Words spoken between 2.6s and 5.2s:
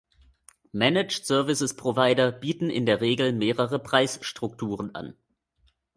in der Regel mehrere Preis-Strukturen an.